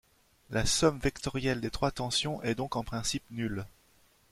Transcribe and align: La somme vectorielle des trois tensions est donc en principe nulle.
La 0.49 0.65
somme 0.65 0.97
vectorielle 0.97 1.61
des 1.61 1.69
trois 1.69 1.91
tensions 1.91 2.41
est 2.41 2.55
donc 2.55 2.75
en 2.75 2.83
principe 2.83 3.21
nulle. 3.29 3.67